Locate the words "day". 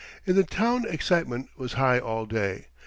2.25-2.69